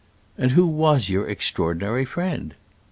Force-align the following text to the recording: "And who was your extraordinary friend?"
"And 0.39 0.53
who 0.53 0.65
was 0.65 1.09
your 1.11 1.27
extraordinary 1.29 2.05
friend?" 2.05 2.55